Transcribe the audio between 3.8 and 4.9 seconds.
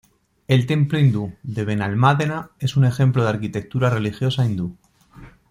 religiosa hindú.